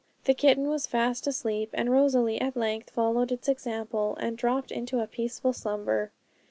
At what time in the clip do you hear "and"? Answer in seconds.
1.73-1.91, 4.19-4.35